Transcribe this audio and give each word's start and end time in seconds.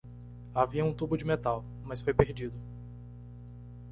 Havia 0.55 0.83
um 0.83 0.91
tubo 0.95 1.15
de 1.15 1.23
metal, 1.23 1.63
mas 1.85 2.01
foi 2.01 2.11
perdido 2.11 2.55